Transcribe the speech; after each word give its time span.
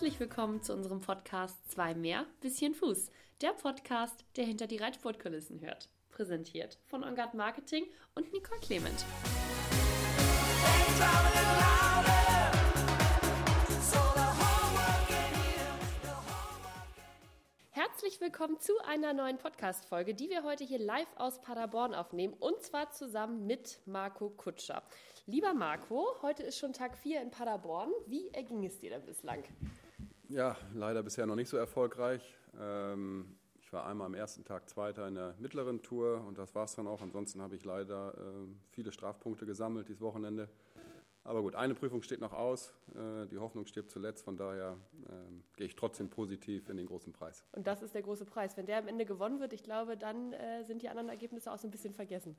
Herzlich 0.00 0.18
willkommen 0.18 0.62
zu 0.62 0.72
unserem 0.72 1.02
Podcast 1.02 1.58
Zwei 1.70 1.94
mehr, 1.94 2.24
bisschen 2.40 2.74
Fuß. 2.74 3.10
Der 3.42 3.50
Podcast, 3.50 4.24
der 4.34 4.46
hinter 4.46 4.66
die 4.66 4.78
Reitsportkulissen 4.78 5.60
hört. 5.60 5.90
Präsentiert 6.08 6.78
von 6.86 7.04
Ongard 7.04 7.34
Marketing 7.34 7.84
und 8.14 8.32
Nicole 8.32 8.60
Clement. 8.60 9.04
Herzlich 17.72 18.22
willkommen 18.22 18.58
zu 18.58 18.72
einer 18.86 19.12
neuen 19.12 19.36
Podcast-Folge, 19.36 20.14
die 20.14 20.30
wir 20.30 20.44
heute 20.44 20.64
hier 20.64 20.78
live 20.78 21.14
aus 21.16 21.42
Paderborn 21.42 21.94
aufnehmen 21.94 22.32
und 22.40 22.62
zwar 22.62 22.90
zusammen 22.90 23.46
mit 23.46 23.80
Marco 23.84 24.30
Kutscher. 24.30 24.82
Lieber 25.26 25.52
Marco, 25.52 26.06
heute 26.22 26.42
ist 26.42 26.58
schon 26.58 26.72
Tag 26.72 26.96
4 26.96 27.20
in 27.20 27.30
Paderborn. 27.30 27.90
Wie 28.06 28.30
erging 28.30 28.64
es 28.64 28.78
dir 28.78 28.88
denn 28.88 29.04
bislang? 29.04 29.44
Ja, 30.30 30.56
leider 30.74 31.02
bisher 31.02 31.26
noch 31.26 31.34
nicht 31.34 31.48
so 31.48 31.56
erfolgreich. 31.56 32.22
Ähm, 32.56 33.36
ich 33.60 33.72
war 33.72 33.84
einmal 33.84 34.06
am 34.06 34.14
ersten 34.14 34.44
Tag 34.44 34.68
Zweiter 34.68 35.08
in 35.08 35.16
der 35.16 35.34
mittleren 35.40 35.82
Tour 35.82 36.24
und 36.24 36.38
das 36.38 36.54
war 36.54 36.66
es 36.66 36.76
dann 36.76 36.86
auch. 36.86 37.02
Ansonsten 37.02 37.42
habe 37.42 37.56
ich 37.56 37.64
leider 37.64 38.14
äh, 38.14 38.46
viele 38.70 38.92
Strafpunkte 38.92 39.44
gesammelt 39.44 39.88
dieses 39.88 40.00
Wochenende. 40.00 40.48
Aber 41.24 41.42
gut, 41.42 41.56
eine 41.56 41.74
Prüfung 41.74 42.02
steht 42.02 42.20
noch 42.20 42.32
aus. 42.32 42.72
Äh, 42.94 43.26
die 43.26 43.38
Hoffnung 43.38 43.66
stirbt 43.66 43.90
zuletzt. 43.90 44.24
Von 44.24 44.36
daher 44.36 44.76
ähm, 45.08 45.42
gehe 45.56 45.66
ich 45.66 45.74
trotzdem 45.74 46.08
positiv 46.08 46.68
in 46.68 46.76
den 46.76 46.86
großen 46.86 47.12
Preis. 47.12 47.44
Und 47.50 47.66
das 47.66 47.82
ist 47.82 47.92
der 47.92 48.02
große 48.02 48.24
Preis. 48.24 48.56
Wenn 48.56 48.66
der 48.66 48.78
am 48.78 48.86
Ende 48.86 49.06
gewonnen 49.06 49.40
wird, 49.40 49.52
ich 49.52 49.64
glaube, 49.64 49.96
dann 49.96 50.32
äh, 50.32 50.62
sind 50.62 50.82
die 50.82 50.88
anderen 50.88 51.08
Ergebnisse 51.08 51.50
auch 51.50 51.58
so 51.58 51.66
ein 51.66 51.72
bisschen 51.72 51.92
vergessen. 51.92 52.36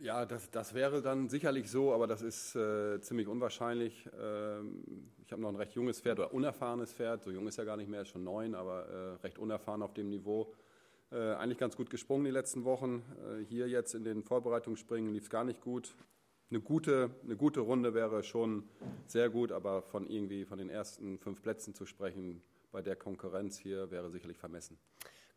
Ja, 0.00 0.24
das, 0.24 0.48
das 0.52 0.74
wäre 0.74 1.02
dann 1.02 1.28
sicherlich 1.28 1.68
so, 1.68 1.92
aber 1.92 2.06
das 2.06 2.22
ist 2.22 2.54
äh, 2.54 3.00
ziemlich 3.00 3.26
unwahrscheinlich. 3.26 4.08
Ähm, 4.16 5.10
ich 5.24 5.32
habe 5.32 5.42
noch 5.42 5.48
ein 5.48 5.56
recht 5.56 5.72
junges 5.72 6.00
Pferd 6.00 6.20
oder 6.20 6.32
unerfahrenes 6.32 6.92
Pferd. 6.92 7.24
So 7.24 7.32
jung 7.32 7.48
ist 7.48 7.58
er 7.58 7.64
gar 7.64 7.76
nicht 7.76 7.90
mehr, 7.90 8.02
ist 8.02 8.10
schon 8.10 8.22
neun, 8.22 8.54
aber 8.54 8.86
äh, 8.86 9.22
recht 9.24 9.38
unerfahren 9.38 9.82
auf 9.82 9.94
dem 9.94 10.08
Niveau. 10.08 10.54
Äh, 11.10 11.32
eigentlich 11.32 11.58
ganz 11.58 11.74
gut 11.76 11.90
gesprungen 11.90 12.24
die 12.24 12.30
letzten 12.30 12.62
Wochen. 12.62 13.02
Äh, 13.40 13.44
hier 13.44 13.68
jetzt 13.68 13.92
in 13.96 14.04
den 14.04 14.22
Vorbereitungsspringen 14.22 15.12
lief 15.12 15.24
es 15.24 15.30
gar 15.30 15.42
nicht 15.42 15.60
gut. 15.60 15.96
Eine 16.48 16.60
gute, 16.60 17.10
eine 17.24 17.36
gute 17.36 17.58
Runde 17.58 17.92
wäre 17.92 18.22
schon 18.22 18.68
sehr 19.08 19.30
gut, 19.30 19.50
aber 19.50 19.82
von 19.82 20.06
irgendwie 20.06 20.44
von 20.44 20.58
den 20.58 20.70
ersten 20.70 21.18
fünf 21.18 21.42
Plätzen 21.42 21.74
zu 21.74 21.86
sprechen 21.86 22.40
bei 22.70 22.82
der 22.82 22.94
Konkurrenz 22.94 23.58
hier 23.58 23.90
wäre 23.90 24.10
sicherlich 24.10 24.38
vermessen. 24.38 24.78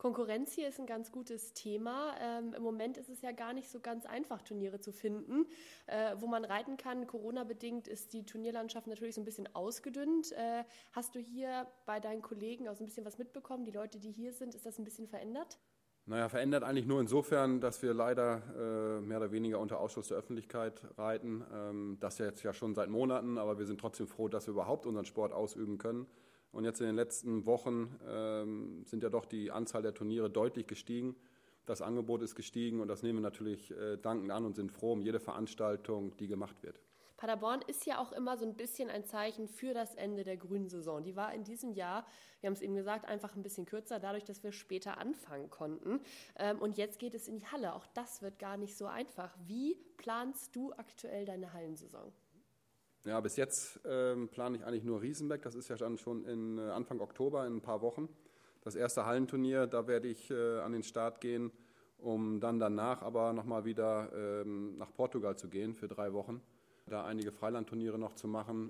Konkurrenz 0.01 0.53
hier 0.53 0.67
ist 0.67 0.79
ein 0.79 0.87
ganz 0.87 1.11
gutes 1.11 1.53
Thema. 1.53 2.15
Ähm, 2.19 2.55
Im 2.55 2.63
Moment 2.63 2.97
ist 2.97 3.07
es 3.07 3.21
ja 3.21 3.33
gar 3.33 3.53
nicht 3.53 3.69
so 3.69 3.79
ganz 3.79 4.07
einfach, 4.07 4.41
Turniere 4.41 4.79
zu 4.79 4.91
finden, 4.91 5.45
äh, 5.85 6.15
wo 6.17 6.25
man 6.25 6.43
reiten 6.43 6.75
kann. 6.75 7.05
Corona-bedingt 7.05 7.87
ist 7.87 8.11
die 8.13 8.25
Turnierlandschaft 8.25 8.87
natürlich 8.87 9.13
so 9.13 9.21
ein 9.21 9.25
bisschen 9.25 9.47
ausgedünnt. 9.53 10.31
Äh, 10.31 10.63
hast 10.93 11.13
du 11.13 11.19
hier 11.19 11.67
bei 11.85 11.99
deinen 11.99 12.23
Kollegen 12.23 12.67
auch 12.67 12.73
so 12.73 12.83
ein 12.83 12.87
bisschen 12.87 13.05
was 13.05 13.19
mitbekommen? 13.19 13.63
Die 13.63 13.69
Leute, 13.69 13.99
die 13.99 14.09
hier 14.09 14.33
sind, 14.33 14.55
ist 14.55 14.65
das 14.65 14.79
ein 14.79 14.85
bisschen 14.85 15.07
verändert? 15.07 15.59
Naja, 16.07 16.29
verändert 16.29 16.63
eigentlich 16.63 16.87
nur 16.87 16.99
insofern, 16.99 17.61
dass 17.61 17.83
wir 17.83 17.93
leider 17.93 18.41
äh, 18.57 19.01
mehr 19.01 19.17
oder 19.17 19.31
weniger 19.31 19.59
unter 19.59 19.79
Ausschluss 19.79 20.07
der 20.07 20.17
Öffentlichkeit 20.17 20.81
reiten. 20.97 21.45
Ähm, 21.53 21.97
das 21.99 22.17
jetzt 22.17 22.41
ja 22.41 22.53
schon 22.53 22.73
seit 22.73 22.89
Monaten, 22.89 23.37
aber 23.37 23.59
wir 23.59 23.67
sind 23.67 23.79
trotzdem 23.79 24.07
froh, 24.07 24.27
dass 24.27 24.47
wir 24.47 24.53
überhaupt 24.53 24.87
unseren 24.87 25.05
Sport 25.05 25.31
ausüben 25.31 25.77
können. 25.77 26.07
Und 26.51 26.65
jetzt 26.65 26.81
in 26.81 26.87
den 26.87 26.95
letzten 26.95 27.45
Wochen 27.45 27.97
ähm, 28.07 28.83
sind 28.85 29.03
ja 29.03 29.09
doch 29.09 29.25
die 29.25 29.51
Anzahl 29.51 29.81
der 29.81 29.93
Turniere 29.93 30.29
deutlich 30.29 30.67
gestiegen. 30.67 31.15
Das 31.65 31.81
Angebot 31.81 32.21
ist 32.21 32.35
gestiegen 32.35 32.81
und 32.81 32.87
das 32.87 33.03
nehmen 33.03 33.19
wir 33.19 33.23
natürlich 33.23 33.71
äh, 33.71 33.97
dankend 33.97 34.31
an 34.31 34.45
und 34.45 34.55
sind 34.55 34.71
froh 34.71 34.93
um 34.93 35.01
jede 35.01 35.19
Veranstaltung, 35.19 36.17
die 36.17 36.27
gemacht 36.27 36.61
wird. 36.63 36.81
Paderborn 37.21 37.61
ist 37.67 37.85
ja 37.85 37.99
auch 37.99 38.11
immer 38.13 38.35
so 38.35 38.47
ein 38.47 38.55
bisschen 38.55 38.89
ein 38.89 39.05
Zeichen 39.05 39.47
für 39.47 39.75
das 39.75 39.93
Ende 39.93 40.23
der 40.23 40.37
grünen 40.37 40.69
Saison. 40.69 41.03
Die 41.03 41.15
war 41.15 41.31
in 41.35 41.43
diesem 41.43 41.71
Jahr, 41.71 42.03
wir 42.39 42.47
haben 42.47 42.55
es 42.55 42.63
eben 42.63 42.73
gesagt, 42.73 43.05
einfach 43.05 43.35
ein 43.35 43.43
bisschen 43.43 43.67
kürzer, 43.67 43.99
dadurch, 43.99 44.23
dass 44.23 44.43
wir 44.43 44.51
später 44.51 44.97
anfangen 44.97 45.51
konnten. 45.51 46.01
Ähm, 46.35 46.57
und 46.59 46.79
jetzt 46.79 46.97
geht 46.97 47.13
es 47.13 47.27
in 47.27 47.37
die 47.37 47.45
Halle. 47.45 47.75
Auch 47.75 47.85
das 47.93 48.23
wird 48.23 48.39
gar 48.39 48.57
nicht 48.57 48.75
so 48.75 48.87
einfach. 48.87 49.37
Wie 49.45 49.75
planst 49.97 50.55
du 50.55 50.73
aktuell 50.73 51.25
deine 51.25 51.53
Hallensaison? 51.53 52.11
Ja, 53.03 53.19
bis 53.19 53.35
jetzt 53.35 53.79
ähm, 53.83 54.29
plane 54.29 54.57
ich 54.57 54.63
eigentlich 54.63 54.83
nur 54.83 55.01
Riesenbeck. 55.01 55.41
Das 55.41 55.55
ist 55.55 55.69
ja 55.69 55.75
dann 55.75 55.97
schon 55.97 56.23
in 56.23 56.59
äh, 56.59 56.69
Anfang 56.69 56.99
Oktober, 56.99 57.47
in 57.47 57.55
ein 57.55 57.61
paar 57.61 57.81
Wochen. 57.81 58.07
Das 58.61 58.75
erste 58.75 59.07
Hallenturnier, 59.07 59.65
da 59.65 59.87
werde 59.87 60.07
ich 60.07 60.29
äh, 60.29 60.59
an 60.59 60.71
den 60.71 60.83
Start 60.83 61.19
gehen, 61.19 61.51
um 61.97 62.39
dann 62.39 62.59
danach 62.59 63.01
aber 63.01 63.33
nochmal 63.33 63.65
wieder 63.65 64.11
ähm, 64.13 64.77
nach 64.77 64.93
Portugal 64.93 65.35
zu 65.35 65.49
gehen 65.49 65.73
für 65.73 65.87
drei 65.87 66.13
Wochen. 66.13 66.41
Da 66.85 67.03
einige 67.03 67.31
Freilandturniere 67.31 67.97
noch 67.97 68.13
zu 68.13 68.27
machen, 68.27 68.69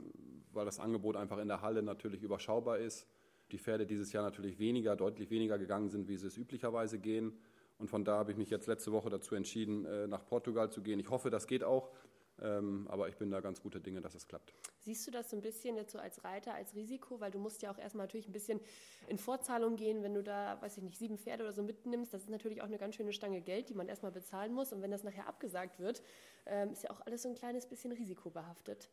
weil 0.53 0.63
das 0.63 0.80
Angebot 0.80 1.18
einfach 1.18 1.40
in 1.40 1.50
der 1.50 1.62
Halle 1.62 1.84
natürlich 1.84 2.24
überschaubar 2.24 2.78
ist. 2.78 3.08
Die 3.52 3.58
Pferde 3.58 3.86
dieses 3.86 4.13
Jahr 4.13 4.24
natürlich 4.24 4.59
weniger, 4.59 4.96
deutlich 4.96 5.30
weniger 5.30 5.58
gegangen 5.58 5.90
sind, 5.90 6.08
wie 6.08 6.16
sie 6.16 6.28
es 6.28 6.38
üblicherweise 6.38 7.00
gehen. 7.00 7.38
Und 7.80 7.90
von 7.90 8.06
da 8.06 8.18
habe 8.18 8.31
ich 8.31 8.38
mich 8.38 8.50
jetzt 8.50 8.68
letzte 8.68 8.94
Woche 8.94 9.09
dazu 9.09 9.36
entschieden, 9.36 9.84
äh, 9.84 10.08
nach 10.08 10.25
Portugal 10.25 10.72
zu 10.72 10.81
gehen. 10.81 11.02
Ich 11.02 11.09
hoffe, 11.09 11.30
das 11.30 11.48
geht 11.48 11.66
auch. 11.66 11.92
Ähm, 12.41 12.88
aber 12.90 13.07
ich 13.07 13.18
bin 13.18 13.29
da 13.29 13.40
ganz 13.40 13.62
gute 13.62 13.79
Dinge, 13.79 14.02
dass 14.02 14.16
es 14.16 14.28
klappt. 14.28 14.53
Siehst 14.79 15.06
du 15.06 15.12
das 15.12 15.29
so 15.29 15.35
ein 15.35 15.41
bisschen 15.41 15.75
jetzt 15.75 15.91
so 15.91 16.00
als 16.00 16.24
Reiter, 16.24 16.53
als 16.53 16.74
Risiko? 16.75 17.19
Weil 17.19 17.31
du 17.31 17.38
musst 17.38 17.62
ja 17.62 17.72
auch 17.72 17.78
erstmal 17.78 18.07
natürlich 18.07 18.28
ein 18.28 18.31
bisschen 18.31 18.59
in 19.07 19.18
Vorzahlung 19.18 19.75
gehen, 19.75 20.02
wenn 20.02 20.13
du 20.13 20.24
da, 20.24 20.59
weiß 20.62 20.78
ich 20.78 20.84
nicht, 20.84 20.97
sieben 20.97 21.18
Pferde 21.18 21.44
oder 21.44 21.53
so 21.53 21.62
mitnimmst. 21.62 22.13
Das 22.13 22.24
ist 22.24 22.30
natürlich 22.30 22.62
auch 22.62 22.68
eine 22.68 22.78
ganz 22.78 22.96
schöne 22.96 23.13
Stange 23.13 23.41
Geld, 23.41 23.69
die 23.69 23.75
man 23.75 23.88
erstmal 23.88 24.12
bezahlen 24.12 24.53
muss. 24.53 24.74
Und 24.74 24.81
wenn 24.81 24.91
das 24.91 25.03
nachher 25.03 25.28
abgesagt 25.28 25.80
wird, 25.80 26.01
ähm, 26.47 26.72
ist 26.72 26.84
ja 26.84 26.90
auch 26.90 27.01
alles 27.06 27.22
so 27.22 27.30
ein 27.30 27.35
kleines 27.35 27.68
bisschen 27.68 27.91
risikobehaftet. 27.91 28.90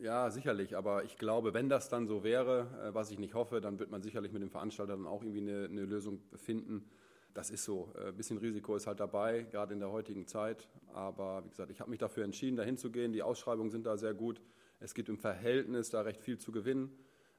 Ja, 0.00 0.30
sicherlich. 0.30 0.76
Aber 0.76 1.04
ich 1.04 1.18
glaube, 1.18 1.52
wenn 1.52 1.68
das 1.68 1.88
dann 1.88 2.06
so 2.06 2.22
wäre, 2.22 2.90
äh, 2.90 2.94
was 2.94 3.10
ich 3.10 3.18
nicht 3.18 3.34
hoffe, 3.34 3.60
dann 3.60 3.78
wird 3.78 3.90
man 3.90 4.02
sicherlich 4.02 4.32
mit 4.32 4.42
dem 4.42 4.50
Veranstalter 4.50 4.96
dann 4.96 5.06
auch 5.06 5.22
irgendwie 5.22 5.40
eine, 5.40 5.64
eine 5.64 5.82
Lösung 5.82 6.20
finden 6.36 6.88
das 7.34 7.50
ist 7.50 7.64
so. 7.64 7.92
Ein 7.96 8.08
äh, 8.08 8.12
bisschen 8.12 8.38
Risiko 8.38 8.76
ist 8.76 8.86
halt 8.86 9.00
dabei, 9.00 9.42
gerade 9.42 9.74
in 9.74 9.80
der 9.80 9.90
heutigen 9.90 10.26
Zeit. 10.26 10.68
Aber 10.92 11.44
wie 11.44 11.50
gesagt, 11.50 11.70
ich 11.70 11.80
habe 11.80 11.90
mich 11.90 11.98
dafür 11.98 12.24
entschieden, 12.24 12.56
dahin 12.56 12.76
zu 12.76 12.90
gehen. 12.90 13.12
Die 13.12 13.22
Ausschreibungen 13.22 13.70
sind 13.70 13.84
da 13.84 13.96
sehr 13.96 14.14
gut. 14.14 14.40
Es 14.80 14.94
gibt 14.94 15.08
im 15.08 15.18
Verhältnis 15.18 15.90
da 15.90 16.02
recht 16.02 16.22
viel 16.22 16.38
zu 16.38 16.52
gewinnen. 16.52 16.96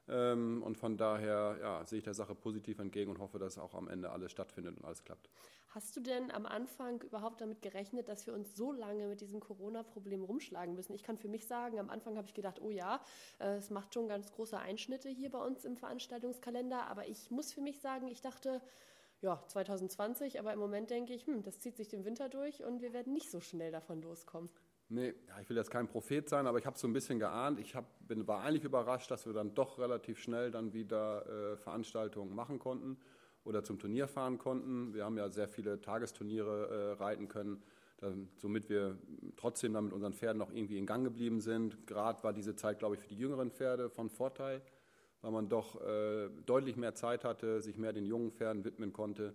Ähm, 0.08 0.62
und 0.64 0.78
von 0.78 0.98
daher 0.98 1.58
ja, 1.60 1.86
sehe 1.86 1.98
ich 1.98 2.04
der 2.04 2.14
Sache 2.14 2.36
positiv 2.36 2.78
entgegen 2.80 3.10
und 3.10 3.20
hoffe, 3.20 3.40
dass 3.40 3.58
auch 3.58 3.74
am 3.74 3.88
Ende 3.88 4.12
alles 4.12 4.32
stattfindet 4.32 4.78
und 4.78 4.86
alles 4.86 5.04
klappt. 5.04 5.30
Hast 5.70 5.96
du 5.96 6.00
denn 6.00 6.32
am 6.32 6.46
Anfang 6.46 7.02
überhaupt 7.02 7.42
damit 7.42 7.62
gerechnet, 7.62 8.08
dass 8.08 8.28
wir 8.28 8.34
uns 8.34 8.56
so 8.56 8.72
lange 8.72 9.08
mit 9.08 9.20
diesem 9.20 9.40
Corona-Problem 9.40 10.24
rumschlagen 10.24 10.76
müssen? 10.76 10.94
Ich 10.94 11.04
kann 11.04 11.18
für 11.18 11.28
mich 11.28 11.48
sagen, 11.48 11.80
am 11.80 11.90
Anfang 11.90 12.18
habe 12.18 12.28
ich 12.28 12.34
gedacht, 12.34 12.62
oh 12.62 12.70
ja, 12.70 13.02
äh, 13.40 13.56
es 13.56 13.72
macht 13.72 13.94
schon 13.94 14.08
ganz 14.08 14.32
große 14.32 14.58
Einschnitte 14.58 15.10
hier 15.10 15.32
bei 15.32 15.40
uns 15.40 15.66
im 15.66 15.76
Veranstaltungskalender. 15.76 16.88
Aber 16.88 17.08
ich 17.08 17.32
muss 17.32 17.52
für 17.52 17.62
mich 17.62 17.80
sagen, 17.80 18.08
ich 18.08 18.22
dachte, 18.22 18.62
ja, 19.22 19.42
2020, 19.48 20.40
aber 20.40 20.54
im 20.54 20.60
Moment 20.60 20.90
denke 20.90 21.14
ich, 21.14 21.26
hm, 21.26 21.44
das 21.44 21.60
zieht 21.60 21.78
sich 21.78 21.88
den 21.88 22.06
Winter 22.06 22.30
durch 22.30 22.64
und 22.64 22.82
wir 22.82 22.94
werden 22.94 23.14
nicht 23.14 23.32
so 23.32 23.40
schnell 23.40 23.72
davon 23.72 24.02
loskommen. 24.02 24.50
Nee, 24.88 25.16
ja, 25.28 25.40
ich 25.42 25.50
will 25.50 25.58
jetzt 25.58 25.72
kein 25.72 25.88
Prophet 25.88 26.30
sein, 26.30 26.46
aber 26.46 26.60
ich 26.60 26.66
habe 26.68 26.78
so 26.78 26.88
ein 26.88 26.94
bisschen 26.94 27.18
geahnt. 27.18 27.60
Ich 27.60 27.74
hab, 27.74 27.86
bin, 28.08 28.28
war 28.28 28.44
eigentlich 28.44 28.64
überrascht, 28.64 29.10
dass 29.10 29.26
wir 29.26 29.34
dann 29.34 29.56
doch 29.56 29.80
relativ 29.80 30.20
schnell 30.20 30.52
dann 30.52 30.74
wieder 30.74 31.26
äh, 31.54 31.58
Veranstaltungen 31.58 32.36
machen 32.36 32.60
konnten 32.60 33.00
oder 33.44 33.64
zum 33.64 33.80
Turnier 33.80 34.08
fahren 34.08 34.38
konnten. 34.38 34.94
Wir 34.94 35.06
haben 35.06 35.18
ja 35.18 35.30
sehr 35.30 35.48
viele 35.48 35.82
Tagesturniere 35.82 36.98
äh, 36.98 37.02
reiten 37.02 37.28
können, 37.28 37.64
dann, 37.98 38.30
somit 38.38 38.70
wir 38.70 39.00
trotzdem 39.38 39.74
dann 39.74 39.86
mit 39.86 39.94
unseren 39.94 40.14
Pferden 40.14 40.38
noch 40.38 40.52
irgendwie 40.52 40.78
in 40.78 40.86
Gang 40.86 41.04
geblieben 41.04 41.42
sind. 41.42 41.88
Gerade 41.88 42.24
war 42.24 42.34
diese 42.34 42.56
Zeit, 42.56 42.78
glaube 42.78 42.96
ich, 42.96 43.02
für 43.02 43.08
die 43.08 43.18
jüngeren 43.18 43.50
Pferde 43.50 43.90
von 43.90 44.10
Vorteil 44.10 44.62
weil 45.26 45.32
man 45.32 45.50
doch 45.50 45.82
äh, 45.82 46.30
deutlich 46.46 46.78
mehr 46.78 46.94
Zeit 46.94 47.24
hatte, 47.24 47.60
sich 47.60 47.80
mehr 47.80 47.94
den 47.94 48.06
jungen 48.06 48.32
Pferden 48.32 48.64
widmen 48.64 48.94
konnte. 48.94 49.34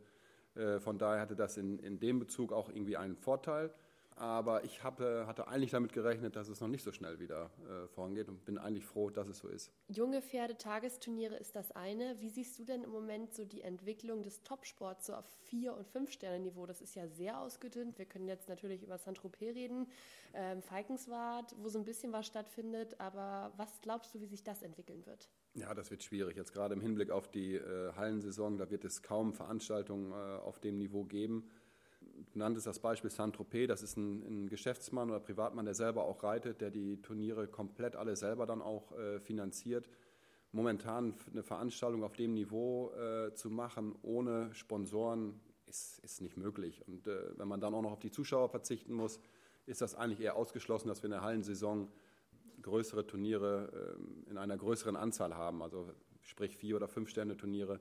Äh, 0.54 0.78
von 0.78 0.98
daher 0.98 1.20
hatte 1.20 1.34
das 1.34 1.56
in, 1.56 1.80
in 1.80 1.98
dem 1.98 2.20
Bezug 2.20 2.52
auch 2.52 2.68
irgendwie 2.68 2.96
einen 2.96 3.16
Vorteil. 3.16 3.74
Aber 4.16 4.64
ich 4.64 4.82
habe, 4.84 5.24
hatte 5.26 5.48
eigentlich 5.48 5.70
damit 5.70 5.92
gerechnet, 5.92 6.36
dass 6.36 6.48
es 6.48 6.60
noch 6.60 6.68
nicht 6.68 6.84
so 6.84 6.92
schnell 6.92 7.18
wieder 7.20 7.50
äh, 7.68 7.88
vorangeht 7.88 8.28
und 8.28 8.44
bin 8.44 8.58
eigentlich 8.58 8.84
froh, 8.84 9.08
dass 9.08 9.28
es 9.28 9.38
so 9.38 9.48
ist. 9.48 9.72
Junge 9.88 10.20
Pferde, 10.20 10.58
Tagesturniere 10.58 11.36
ist 11.36 11.56
das 11.56 11.72
eine. 11.72 12.20
Wie 12.20 12.28
siehst 12.28 12.58
du 12.58 12.64
denn 12.64 12.84
im 12.84 12.90
Moment 12.90 13.34
so 13.34 13.44
die 13.44 13.62
Entwicklung 13.62 14.22
des 14.22 14.42
Topsports 14.42 15.06
so 15.06 15.14
auf 15.14 15.24
Vier- 15.44 15.74
und 15.74 15.86
Fünf-Sterne-Niveau? 15.86 16.66
Das 16.66 16.82
ist 16.82 16.94
ja 16.94 17.08
sehr 17.08 17.40
ausgedünnt. 17.40 17.98
Wir 17.98 18.04
können 18.04 18.28
jetzt 18.28 18.48
natürlich 18.48 18.82
über 18.82 18.98
Saint-Tropez 18.98 19.54
reden, 19.54 19.86
ähm, 20.34 20.60
Falkenswart, 20.60 21.54
wo 21.58 21.68
so 21.68 21.78
ein 21.78 21.84
bisschen 21.84 22.12
was 22.12 22.26
stattfindet. 22.26 23.00
Aber 23.00 23.52
was 23.56 23.80
glaubst 23.80 24.14
du, 24.14 24.20
wie 24.20 24.26
sich 24.26 24.44
das 24.44 24.62
entwickeln 24.62 25.06
wird? 25.06 25.30
Ja, 25.54 25.74
das 25.74 25.90
wird 25.90 26.02
schwierig. 26.02 26.36
Jetzt 26.36 26.52
gerade 26.52 26.74
im 26.74 26.80
Hinblick 26.80 27.10
auf 27.10 27.28
die 27.28 27.56
äh, 27.56 27.92
Hallensaison, 27.94 28.58
da 28.58 28.70
wird 28.70 28.84
es 28.84 29.02
kaum 29.02 29.32
Veranstaltungen 29.32 30.12
äh, 30.12 30.14
auf 30.14 30.60
dem 30.60 30.76
Niveau 30.78 31.04
geben. 31.04 31.48
Nanntest 32.34 32.66
das 32.66 32.78
Beispiel 32.78 33.10
Saint-Tropez, 33.10 33.68
das 33.68 33.82
ist 33.82 33.96
ein, 33.96 34.22
ein, 34.22 34.48
Geschäftsmann 34.48 35.10
oder 35.10 35.20
Privatmann, 35.20 35.64
der 35.64 35.74
selber 35.74 36.04
auch 36.04 36.22
reitet, 36.22 36.60
der 36.60 36.70
die 36.70 37.00
Turniere 37.02 37.48
komplett 37.48 37.96
alle 37.96 38.16
selber 38.16 38.46
dann 38.46 38.62
auch 38.62 38.92
äh, 38.92 39.20
finanziert. 39.20 39.88
Momentan 40.52 41.14
eine 41.30 41.42
Veranstaltung 41.42 42.02
auf 42.02 42.14
dem 42.14 42.34
Niveau 42.34 42.92
äh, 42.92 43.34
zu 43.34 43.50
machen, 43.50 43.94
ohne 44.02 44.52
Sponsoren, 44.52 45.40
ist, 45.66 46.00
ist 46.00 46.20
nicht 46.20 46.36
möglich. 46.36 46.82
Und 46.86 47.06
äh, 47.06 47.38
wenn 47.38 47.48
man 47.48 47.60
dann 47.60 47.74
auch 47.74 47.82
noch 47.82 47.92
auf 47.92 48.00
die 48.00 48.10
Zuschauer 48.10 48.48
verzichten 48.48 48.92
muss, 48.92 49.20
ist 49.66 49.80
das 49.80 49.94
eigentlich 49.94 50.20
eher 50.20 50.36
ausgeschlossen, 50.36 50.88
dass 50.88 51.02
wir 51.02 51.06
in 51.06 51.12
der 51.12 51.22
Hallensaison 51.22 51.88
größere 52.62 53.06
Turniere 53.06 53.96
ähm, 53.96 54.26
in 54.28 54.36
einer 54.36 54.56
größeren 54.56 54.96
Anzahl 54.96 55.36
haben. 55.36 55.62
Also 55.62 55.88
sprich 56.22 56.56
vier 56.56 56.76
oder 56.76 56.88
fünf 56.88 57.08
Sterne 57.08 57.36
Turniere. 57.36 57.80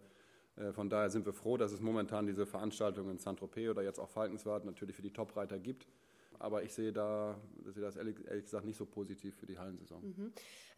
Äh, 0.56 0.72
von 0.72 0.90
daher 0.90 1.10
sind 1.10 1.25
wir 1.25 1.34
froh, 1.34 1.57
dass 1.57 1.72
es 1.72 1.81
momentan 1.81 2.28
diese 2.28 2.46
Veranstaltungen 2.46 3.12
in 3.12 3.18
Saint-Tropez 3.19 3.69
oder 3.69 3.84
jetzt 3.84 4.00
auch 4.00 4.10
Falkenswart 4.10 4.66
natürlich 4.66 4.96
für 4.96 5.01
die 5.01 5.13
Top-Reiter 5.13 5.60
gibt. 5.60 5.88
Aber 6.40 6.63
ich 6.63 6.74
sehe 6.74 6.94
da, 6.94 7.38
sehe 7.66 7.84
das 7.84 7.98
ehrlich, 7.98 8.16
ehrlich, 8.25 8.46
gesagt 8.46 8.66
nicht 8.66 8.78
so 8.78 8.86
positiv 8.86 9.36
für 9.36 9.46
die 9.46 9.57
Hallensaison. 9.57 10.01
Mhm. 10.01 10.34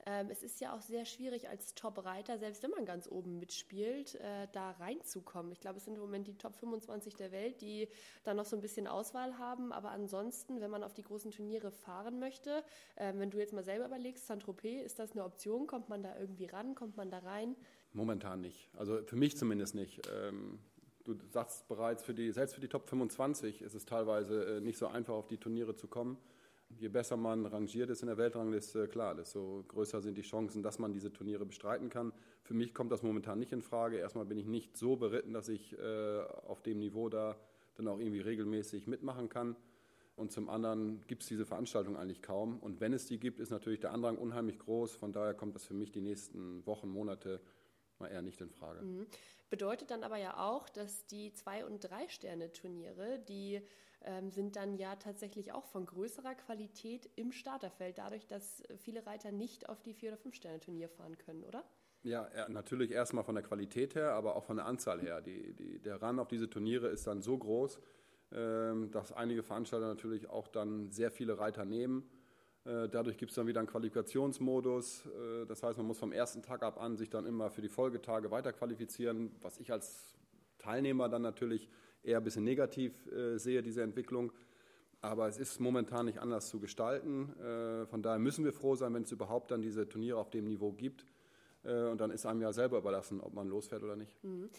Ähm, 0.07 0.29
es 0.31 0.41
ist 0.41 0.59
ja 0.59 0.75
auch 0.75 0.81
sehr 0.81 1.06
schwierig 1.06 1.47
als 1.47 1.75
Top-Reiter, 1.75 2.39
selbst 2.39 2.63
wenn 2.63 2.71
man 2.71 2.85
ganz 2.85 3.07
oben 3.07 3.38
mitspielt, 3.38 4.15
äh, 4.15 4.47
da 4.51 4.71
reinzukommen. 4.71 5.51
Ich 5.51 5.59
glaube, 5.59 5.77
es 5.77 5.85
sind 5.85 5.94
im 5.94 6.01
Moment 6.01 6.27
die 6.27 6.38
Top 6.38 6.56
25 6.56 7.15
der 7.15 7.31
Welt, 7.31 7.62
die 7.62 7.88
da 8.24 8.33
noch 8.33 8.45
so 8.45 8.56
ein 8.56 8.62
bisschen 8.62 8.88
Auswahl 8.88 9.38
haben. 9.38 9.71
Aber 9.71 9.91
ansonsten, 9.91 10.59
wenn 10.59 10.71
man 10.71 10.83
auf 10.83 10.94
die 10.94 11.03
großen 11.03 11.29
Turniere 11.29 11.71
fahren 11.71 12.19
möchte, 12.19 12.63
äh, 12.95 13.13
wenn 13.15 13.29
du 13.29 13.38
jetzt 13.38 13.53
mal 13.53 13.63
selber 13.63 13.85
überlegst, 13.85 14.25
Saint-Tropez, 14.25 14.83
ist 14.83 14.97
das 14.97 15.12
eine 15.12 15.24
Option? 15.24 15.67
Kommt 15.67 15.89
man 15.89 16.01
da 16.01 16.17
irgendwie 16.17 16.47
ran? 16.47 16.74
Kommt 16.74 16.97
man 16.97 17.12
da 17.12 17.19
rein? 17.19 17.56
Momentan 17.93 18.41
nicht. 18.41 18.69
Also 18.77 19.01
für 19.03 19.15
mich 19.15 19.38
zumindest 19.38 19.75
nicht. 19.75 20.01
Ähm, 20.11 20.59
du 21.03 21.15
sagst 21.29 21.67
bereits, 21.67 22.03
für 22.03 22.13
die, 22.13 22.31
selbst 22.31 22.55
für 22.55 22.61
die 22.61 22.67
Top 22.67 22.88
25 22.88 23.61
ist 23.61 23.73
es 23.73 23.85
teilweise 23.85 24.57
äh, 24.57 24.61
nicht 24.61 24.77
so 24.77 24.88
einfach, 24.88 25.13
auf 25.13 25.27
die 25.27 25.38
Turniere 25.38 25.75
zu 25.75 25.88
kommen. 25.88 26.17
Je 26.79 26.88
besser 26.88 27.17
man 27.17 27.45
rangiert 27.45 27.89
ist 27.89 28.01
in 28.01 28.07
der 28.07 28.17
Weltrangliste, 28.17 28.88
klar, 28.88 29.13
desto 29.13 29.65
größer 29.67 30.01
sind 30.01 30.17
die 30.17 30.21
Chancen, 30.21 30.63
dass 30.63 30.79
man 30.79 30.93
diese 30.93 31.11
Turniere 31.11 31.45
bestreiten 31.45 31.89
kann. 31.89 32.13
Für 32.43 32.53
mich 32.53 32.73
kommt 32.73 32.93
das 32.93 33.03
momentan 33.03 33.39
nicht 33.39 33.51
in 33.51 33.61
Frage. 33.61 33.97
Erstmal 33.97 34.25
bin 34.25 34.38
ich 34.38 34.47
nicht 34.47 34.77
so 34.77 34.95
beritten, 34.95 35.33
dass 35.33 35.49
ich 35.49 35.77
äh, 35.77 36.21
auf 36.47 36.61
dem 36.61 36.79
Niveau 36.79 37.09
da 37.09 37.35
dann 37.75 37.88
auch 37.89 37.99
irgendwie 37.99 38.21
regelmäßig 38.21 38.88
mitmachen 38.88 39.27
kann. 39.27 39.57
Und 40.15 40.31
zum 40.31 40.49
anderen 40.49 41.01
gibt 41.07 41.23
es 41.23 41.29
diese 41.29 41.45
Veranstaltung 41.45 41.97
eigentlich 41.97 42.21
kaum. 42.21 42.59
Und 42.59 42.79
wenn 42.79 42.93
es 42.93 43.05
die 43.05 43.19
gibt, 43.19 43.39
ist 43.39 43.49
natürlich 43.49 43.79
der 43.79 43.91
Andrang 43.91 44.17
unheimlich 44.17 44.59
groß. 44.59 44.95
Von 44.95 45.11
daher 45.11 45.33
kommt 45.33 45.55
das 45.55 45.65
für 45.65 45.73
mich 45.73 45.91
die 45.91 46.01
nächsten 46.01 46.65
Wochen, 46.65 46.89
Monate 46.89 47.41
mal 48.01 48.12
eher 48.12 48.21
nicht 48.21 48.42
in 48.42 48.50
Frage. 48.50 48.81
Mhm. 48.81 49.07
Bedeutet 49.50 49.92
dann 49.92 50.03
aber 50.03 50.18
ja 50.18 50.38
auch, 50.38 50.69
dass 50.69 51.06
die 51.07 51.33
Zwei- 51.33 51.65
und 51.65 51.80
Drei-Sterne-Turniere, 51.80 53.19
die 53.19 53.62
ähm, 54.03 54.31
sind 54.31 54.56
dann 54.56 54.75
ja 54.75 54.95
tatsächlich 54.95 55.51
auch 55.51 55.65
von 55.65 55.86
größerer 55.86 56.36
Qualität 56.36 57.09
im 57.15 57.31
Starterfeld, 57.31 57.98
dadurch, 57.98 58.25
dass 58.27 58.63
viele 58.77 59.06
Reiter 59.06 59.31
nicht 59.31 59.69
auf 59.69 59.81
die 59.81 59.94
Vier- 59.94 60.12
oder 60.12 60.18
Fünf-Sterne-Turnier 60.18 60.89
fahren 60.89 61.18
können, 61.18 61.44
oder? 61.44 61.63
Ja, 62.03 62.27
natürlich 62.50 62.92
erstmal 62.92 63.24
von 63.24 63.36
der 63.36 63.44
Qualität 63.44 63.94
her, 63.94 64.13
aber 64.13 64.36
auch 64.36 64.44
von 64.44 64.57
der 64.57 64.65
Anzahl 64.65 65.01
her. 65.01 65.21
Die, 65.21 65.53
die, 65.53 65.80
der 65.80 66.01
Run 66.01 66.18
auf 66.18 66.27
diese 66.27 66.50
Turniere 66.50 66.88
ist 66.88 67.06
dann 67.06 67.21
so 67.21 67.38
groß, 67.38 67.80
ähm, 68.31 68.89
dass 68.92 69.12
einige 69.12 69.44
Veranstalter 69.44 69.88
natürlich 69.88 70.27
auch 70.30 70.48
dann 70.48 70.89
sehr 70.89 71.12
viele 71.12 71.38
Reiter 71.38 71.65
nehmen 71.65 72.09
dadurch 72.63 73.18
gibt 73.18 73.31
es 73.31 73.36
dann 73.36 73.48
wieder 73.48 73.60
einen 73.60 73.68
Qualifikationsmodus. 73.68 75.06
Äh, 75.06 75.46
das 75.48 75.63
heißt, 75.63 75.78
man 75.78 75.88
muss 75.88 76.00
vom 76.00 76.12
ersten 76.12 76.42
Tag 76.42 76.63
ab 76.63 76.80
an 76.80 76.96
sich 76.96 77.10
dann 77.10 77.25
immer 77.25 77.50
für 77.50 77.62
die 77.62 77.69
Folgetage 77.69 78.30
weiterqualifizieren, 78.31 79.31
was 79.42 79.58
ich 79.60 79.72
als 79.72 80.16
Teilnehmer 80.60 81.10
dann 81.10 81.24
natürlich 81.24 81.69
eher 82.04 82.18
ein 82.18 82.24
bisschen 82.24 82.44
negativ 82.44 82.94
äh, 83.08 83.38
sehe, 83.38 83.63
diese 83.63 83.81
Entwicklung. 83.81 84.31
Aber 85.02 85.28
es 85.28 85.40
ist 85.40 85.60
momentan 85.60 86.06
nicht 86.06 86.19
anders 86.19 86.48
zu 86.50 86.60
gestalten. 86.60 87.34
Von 87.90 88.04
daher 88.04 88.19
müssen 88.19 88.46
wir 88.46 88.54
froh 88.54 88.75
sein, 88.75 88.94
wenn 88.94 89.02
es 89.02 89.12
überhaupt 89.12 89.50
dann 89.50 89.63
diese 89.63 89.90
Turniere 89.90 90.19
auf 90.19 90.30
dem 90.30 90.46
Niveau 90.46 90.74
gibt. 90.74 91.08
Und 91.63 91.98
dann 92.00 92.12
ist 92.12 92.25
einem 92.25 92.42
ja 92.42 92.52
selber 92.54 92.78
überlassen, 92.78 93.22
ob 93.22 93.34
man 93.34 93.48
losfährt 93.48 93.84
oder 93.84 93.96
nicht. 93.96 94.24
Mhm 94.24 94.50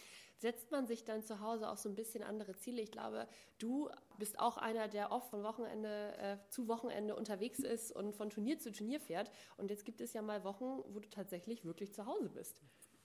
setzt 0.43 0.71
man 0.71 0.85
sich 0.85 1.05
dann 1.05 1.23
zu 1.23 1.39
Hause 1.39 1.69
auch 1.69 1.77
so 1.77 1.87
ein 1.87 1.95
bisschen 1.95 2.21
andere 2.21 2.53
Ziele. 2.55 2.81
Ich 2.81 2.91
glaube, 2.91 3.27
du 3.59 3.89
bist 4.19 4.39
auch 4.39 4.57
einer, 4.57 4.89
der 4.89 5.11
oft 5.13 5.29
von 5.29 5.41
Wochenende 5.41 6.17
äh, 6.17 6.37
zu 6.49 6.67
Wochenende 6.67 7.15
unterwegs 7.15 7.59
ist 7.59 7.93
und 7.93 8.13
von 8.13 8.29
Turnier 8.29 8.59
zu 8.59 8.73
Turnier 8.73 8.99
fährt. 8.99 9.31
Und 9.55 9.71
jetzt 9.71 9.85
gibt 9.85 10.01
es 10.01 10.11
ja 10.11 10.21
mal 10.21 10.43
Wochen, 10.43 10.83
wo 10.89 10.99
du 10.99 11.09
tatsächlich 11.09 11.63
wirklich 11.63 11.93
zu 11.93 12.05
Hause 12.05 12.29
bist. 12.29 12.61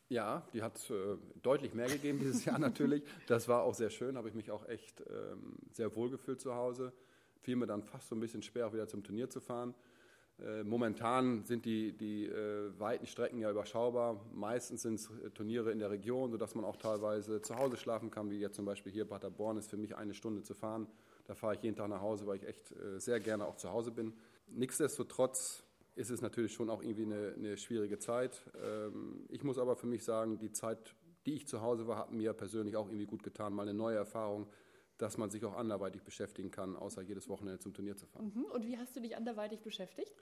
Ja, 0.08 0.48
die 0.52 0.62
hat 0.62 0.90
äh, 0.90 1.16
deutlich 1.40 1.74
mehr 1.74 1.86
gegeben 1.86 2.18
dieses 2.18 2.44
Jahr 2.44 2.58
natürlich. 2.68 3.04
Das 3.28 3.46
war 3.46 3.62
auch 3.62 3.74
sehr 3.74 3.90
schön, 3.90 4.16
habe 4.16 4.28
ich 4.28 4.34
mich 4.34 4.50
auch 4.50 4.68
echt 4.68 5.00
ähm, 5.08 5.58
sehr 5.70 5.94
wohl 5.94 6.10
gefühlt 6.10 6.40
zu 6.40 6.56
Hause. 6.56 6.92
Fiel 7.40 7.54
mir 7.54 7.68
dann 7.68 7.84
fast 7.84 8.08
so 8.08 8.16
ein 8.16 8.20
bisschen 8.20 8.42
schwer, 8.42 8.66
auch 8.66 8.72
wieder 8.72 8.88
zum 8.88 9.04
Turnier 9.04 9.30
zu 9.30 9.40
fahren. 9.40 9.74
Äh, 10.44 10.62
momentan 10.62 11.44
sind 11.44 11.64
die, 11.64 11.92
die 11.92 12.26
äh, 12.26 12.70
weiten 12.78 13.06
Strecken 13.06 13.38
ja 13.38 13.50
überschaubar. 13.50 14.20
Meistens 14.32 14.82
sind 14.82 14.94
es 14.94 15.10
äh, 15.10 15.30
Turniere 15.30 15.72
in 15.72 15.78
der 15.78 15.90
Region, 15.90 16.30
sodass 16.30 16.54
man 16.54 16.64
auch 16.64 16.76
teilweise 16.76 17.42
zu 17.42 17.56
Hause 17.56 17.76
schlafen 17.76 18.10
kann, 18.10 18.30
wie 18.30 18.38
jetzt 18.38 18.56
zum 18.56 18.64
Beispiel 18.64 18.92
hier 18.92 19.04
Paderborn 19.04 19.56
ist 19.56 19.68
für 19.68 19.76
mich 19.76 19.96
eine 19.96 20.14
Stunde 20.14 20.42
zu 20.42 20.54
fahren. 20.54 20.86
Da 21.26 21.34
fahre 21.34 21.54
ich 21.54 21.62
jeden 21.62 21.76
Tag 21.76 21.88
nach 21.88 22.00
Hause, 22.00 22.26
weil 22.26 22.36
ich 22.36 22.46
echt 22.46 22.72
sehr 22.96 23.20
gerne 23.20 23.44
auch 23.44 23.56
zu 23.56 23.70
Hause 23.70 23.90
bin. 23.90 24.14
Nichtsdestotrotz 24.46 25.62
ist 25.98 26.10
es 26.10 26.22
natürlich 26.22 26.52
schon 26.52 26.70
auch 26.70 26.82
irgendwie 26.82 27.02
eine, 27.02 27.34
eine 27.36 27.56
schwierige 27.56 27.98
Zeit. 27.98 28.40
Ähm, 28.64 29.26
ich 29.28 29.42
muss 29.42 29.58
aber 29.58 29.76
für 29.76 29.88
mich 29.88 30.04
sagen, 30.04 30.38
die 30.38 30.52
Zeit, 30.52 30.94
die 31.26 31.34
ich 31.34 31.48
zu 31.48 31.60
Hause 31.60 31.88
war, 31.88 31.98
hat 31.98 32.12
mir 32.12 32.32
persönlich 32.32 32.76
auch 32.76 32.86
irgendwie 32.86 33.06
gut 33.06 33.22
getan. 33.22 33.52
Mal 33.52 33.62
eine 33.62 33.74
neue 33.74 33.96
Erfahrung 33.96 34.46
dass 34.98 35.16
man 35.16 35.30
sich 35.30 35.44
auch 35.44 35.56
anderweitig 35.56 36.02
beschäftigen 36.02 36.50
kann, 36.50 36.76
außer 36.76 37.02
jedes 37.02 37.28
Wochenende 37.28 37.58
zum 37.58 37.72
Turnier 37.72 37.96
zu 37.96 38.06
fahren. 38.06 38.32
Mhm. 38.34 38.44
Und 38.44 38.66
wie 38.66 38.76
hast 38.76 38.94
du 38.96 39.00
dich 39.00 39.16
anderweitig 39.16 39.60
beschäftigt? 39.60 40.12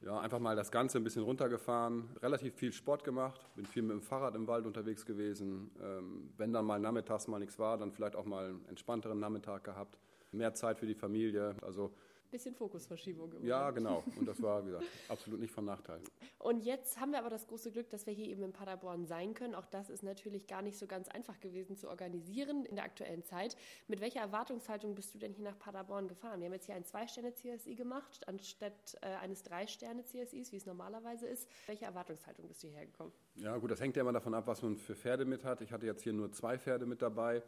Ja, 0.00 0.18
einfach 0.18 0.40
mal 0.40 0.56
das 0.56 0.72
Ganze 0.72 0.98
ein 0.98 1.04
bisschen 1.04 1.22
runtergefahren, 1.22 2.08
relativ 2.22 2.54
viel 2.54 2.72
Sport 2.72 3.04
gemacht, 3.04 3.40
bin 3.54 3.66
viel 3.66 3.82
mit 3.82 3.92
dem 3.92 4.02
Fahrrad 4.02 4.34
im 4.34 4.48
Wald 4.48 4.66
unterwegs 4.66 5.06
gewesen. 5.06 5.70
Ähm, 5.80 6.32
wenn 6.36 6.52
dann 6.52 6.64
mal 6.64 6.80
nachmittags 6.80 7.28
mal 7.28 7.38
nichts 7.38 7.58
war, 7.60 7.78
dann 7.78 7.92
vielleicht 7.92 8.16
auch 8.16 8.24
mal 8.24 8.48
einen 8.48 8.64
entspannteren 8.66 9.20
Nachmittag 9.20 9.62
gehabt, 9.62 9.98
mehr 10.32 10.54
Zeit 10.54 10.80
für 10.80 10.86
die 10.86 10.96
Familie. 10.96 11.54
Also 11.62 11.92
bisschen 12.32 12.54
Fokusverschiebung. 12.54 13.32
Im 13.34 13.46
ja, 13.46 13.70
genau. 13.70 14.02
Und 14.18 14.26
das 14.26 14.42
war, 14.42 14.62
wie 14.64 14.70
gesagt, 14.70 14.86
absolut 15.08 15.38
nicht 15.38 15.52
von 15.52 15.64
Nachteil. 15.64 16.00
Und 16.38 16.64
jetzt 16.64 16.98
haben 16.98 17.12
wir 17.12 17.20
aber 17.20 17.30
das 17.30 17.46
große 17.46 17.70
Glück, 17.70 17.88
dass 17.90 18.06
wir 18.06 18.12
hier 18.12 18.26
eben 18.26 18.42
in 18.42 18.52
Paderborn 18.52 19.06
sein 19.06 19.34
können. 19.34 19.54
Auch 19.54 19.66
das 19.66 19.90
ist 19.90 20.02
natürlich 20.02 20.48
gar 20.48 20.62
nicht 20.62 20.76
so 20.76 20.86
ganz 20.88 21.08
einfach 21.08 21.38
gewesen 21.38 21.76
zu 21.76 21.88
organisieren 21.88 22.64
in 22.64 22.74
der 22.74 22.84
aktuellen 22.84 23.22
Zeit. 23.22 23.56
Mit 23.86 24.00
welcher 24.00 24.20
Erwartungshaltung 24.20 24.94
bist 24.94 25.14
du 25.14 25.18
denn 25.18 25.32
hier 25.32 25.44
nach 25.44 25.58
Paderborn 25.58 26.08
gefahren? 26.08 26.40
Wir 26.40 26.46
haben 26.46 26.54
jetzt 26.54 26.66
hier 26.66 26.74
ein 26.74 26.84
Zwei-Sterne-CSI 26.84 27.76
gemacht, 27.76 28.26
anstatt 28.26 28.96
äh, 29.02 29.06
eines 29.22 29.42
Drei-Sterne-CSIs, 29.44 30.50
wie 30.50 30.56
es 30.56 30.66
normalerweise 30.66 31.26
ist. 31.26 31.48
Welche 31.66 31.84
Erwartungshaltung 31.84 32.48
bist 32.48 32.62
du 32.64 32.68
hierher 32.68 32.86
gekommen? 32.86 33.12
Ja, 33.36 33.56
gut, 33.58 33.70
das 33.70 33.80
hängt 33.80 33.96
ja 33.96 34.02
immer 34.02 34.12
davon 34.12 34.34
ab, 34.34 34.46
was 34.46 34.62
man 34.62 34.76
für 34.76 34.96
Pferde 34.96 35.24
mit 35.24 35.44
hat. 35.44 35.60
Ich 35.60 35.70
hatte 35.70 35.86
jetzt 35.86 36.02
hier 36.02 36.12
nur 36.12 36.32
zwei 36.32 36.58
Pferde 36.58 36.86
mit 36.86 37.02
dabei 37.02 37.42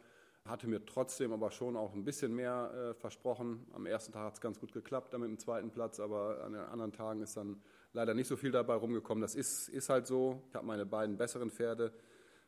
hatte 0.45 0.67
mir 0.67 0.85
trotzdem 0.85 1.33
aber 1.33 1.49
schon 1.49 1.75
auch 1.75 1.93
ein 1.93 2.03
bisschen 2.03 2.33
mehr 2.33 2.71
äh, 2.73 2.93
versprochen. 2.93 3.65
Am 3.73 3.85
ersten 3.85 4.11
Tag 4.13 4.25
hat 4.25 4.33
es 4.35 4.41
ganz 4.41 4.59
gut 4.59 4.71
geklappt, 4.71 5.13
dann 5.13 5.21
mit 5.21 5.29
dem 5.29 5.39
zweiten 5.39 5.71
Platz, 5.71 5.99
aber 5.99 6.43
an 6.43 6.53
den 6.53 6.61
anderen 6.61 6.93
Tagen 6.93 7.21
ist 7.21 7.35
dann 7.35 7.61
leider 7.93 8.13
nicht 8.13 8.27
so 8.27 8.35
viel 8.35 8.51
dabei 8.51 8.75
rumgekommen. 8.75 9.21
Das 9.21 9.33
ist, 9.33 9.69
ist 9.69 9.89
halt 9.89 10.05
so. 10.05 10.43
Ich 10.49 10.55
habe 10.55 10.67
meine 10.67 10.85
beiden 10.85 11.17
besseren 11.17 11.49
Pferde, 11.49 11.91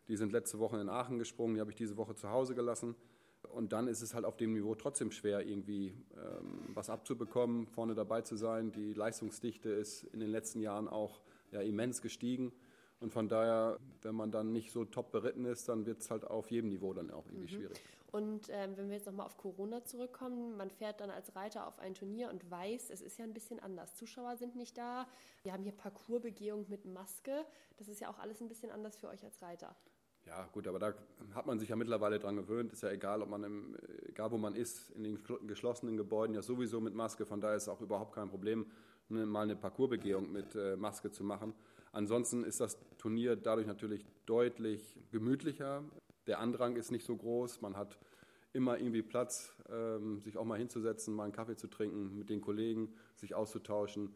die 0.08 0.16
sind 0.16 0.32
letzte 0.32 0.60
Woche 0.60 0.80
in 0.80 0.90
Aachen 0.90 1.18
gesprungen, 1.18 1.56
die 1.56 1.62
habe 1.62 1.72
ich 1.72 1.76
diese 1.76 1.98
Woche 1.98 2.14
zu 2.14 2.30
Hause 2.30 2.54
gelassen. 2.54 2.96
Und 3.50 3.74
dann 3.74 3.88
ist 3.88 4.02
es 4.02 4.14
halt 4.14 4.26
auf 4.26 4.38
dem 4.38 4.54
Niveau 4.54 4.76
trotzdem 4.76 5.12
schwer, 5.12 5.46
irgendwie 5.46 5.96
ähm, 6.16 6.60
was 6.74 6.90
abzubekommen, 6.90 7.66
vorne 7.66 7.96
dabei 7.96 8.22
zu 8.22 8.36
sein. 8.36 8.72
Die 8.72 8.94
Leistungsdichte 8.94 9.70
ist 9.70 10.04
in 10.04 10.20
den 10.20 10.30
letzten 10.30 10.60
Jahren 10.60 10.88
auch 10.88 11.22
ja, 11.52 11.62
immens 11.62 12.02
gestiegen. 12.02 12.52
Und 13.00 13.14
von 13.14 13.30
daher, 13.30 13.80
wenn 14.02 14.16
man 14.16 14.32
dann 14.32 14.52
nicht 14.52 14.72
so 14.72 14.86
top 14.86 15.12
beritten 15.12 15.46
ist, 15.46 15.70
dann 15.70 15.86
wird 15.86 16.02
es 16.02 16.10
halt 16.10 16.26
auf 16.26 16.50
jedem 16.50 16.70
Niveau 16.70 16.94
dann 16.94 17.12
auch 17.12 17.26
irgendwie 17.28 17.54
mhm. 17.54 17.60
schwierig. 17.60 17.82
Und 18.12 18.48
ähm, 18.50 18.78
wenn 18.78 18.88
wir 18.88 18.96
jetzt 18.96 19.06
nochmal 19.06 19.26
auf 19.26 19.38
Corona 19.38 19.84
zurückkommen, 19.84 20.56
man 20.56 20.72
fährt 20.72 21.02
dann 21.02 21.10
als 21.10 21.36
Reiter 21.36 21.68
auf 21.68 21.78
ein 21.80 21.94
Turnier 21.94 22.30
und 22.30 22.50
weiß, 22.50 22.90
es 22.90 23.02
ist 23.02 23.20
ja 23.20 23.26
ein 23.26 23.34
bisschen 23.34 23.60
anders. 23.60 23.96
Zuschauer 23.96 24.38
sind 24.38 24.56
nicht 24.56 24.78
da. 24.78 25.08
Wir 25.44 25.54
haben 25.54 25.64
hier 25.64 25.74
Parcoursbegehung 25.74 26.66
mit 26.70 26.86
Maske. 26.86 27.46
Das 27.78 27.90
ist 27.90 28.00
ja 28.00 28.10
auch 28.10 28.18
alles 28.18 28.42
ein 28.42 28.48
bisschen 28.48 28.72
anders 28.72 28.98
für 28.98 29.10
euch 29.10 29.24
als 29.24 29.42
Reiter. 29.42 29.76
Ja, 30.26 30.46
gut, 30.52 30.68
aber 30.68 30.80
da 30.80 30.94
hat 31.36 31.46
man 31.46 31.60
sich 31.60 31.70
ja 31.70 31.76
mittlerweile 31.76 32.20
dran 32.20 32.36
gewöhnt. 32.36 32.74
Ist 32.74 32.84
ja 32.84 32.90
egal, 32.90 33.22
ob 33.22 33.30
man 33.30 33.44
im, 33.44 33.78
egal 34.08 34.32
wo 34.32 34.38
man 34.38 34.56
ist, 34.56 34.90
in 34.92 35.04
den 35.04 35.20
geschlossenen 35.46 35.96
Gebäuden 35.96 36.34
ja 36.34 36.42
sowieso 36.42 36.82
mit 36.82 36.94
Maske. 36.94 37.26
Von 37.26 37.40
daher 37.40 37.56
ist 37.56 37.64
es 37.64 37.70
auch 37.70 37.82
überhaupt 37.82 38.14
kein 38.14 38.30
Problem, 38.30 38.66
mal 39.10 39.44
eine 39.44 39.56
Parcoursbegehung 39.56 40.32
mit 40.32 40.56
äh, 40.56 40.76
Maske 40.76 41.12
zu 41.12 41.24
machen. 41.24 41.54
Ansonsten 41.92 42.44
ist 42.44 42.60
das 42.60 42.78
Turnier 42.98 43.36
dadurch 43.36 43.68
natürlich 43.68 44.06
deutlich 44.26 45.00
gemütlicher. 45.12 45.84
Der 46.28 46.40
Andrang 46.40 46.76
ist 46.76 46.92
nicht 46.92 47.06
so 47.06 47.16
groß. 47.16 47.62
Man 47.62 47.76
hat 47.76 47.98
immer 48.54 48.78
irgendwie 48.80 49.02
Platz, 49.02 49.54
ähm, 49.70 50.22
sich 50.22 50.38
auch 50.38 50.46
mal 50.46 50.58
hinzusetzen, 50.58 51.14
mal 51.14 51.24
einen 51.24 51.34
Kaffee 51.34 51.56
zu 51.56 51.68
trinken, 51.68 52.18
mit 52.18 52.30
den 52.30 52.42
Kollegen 52.42 52.94
sich 53.16 53.36
auszutauschen. 53.36 54.14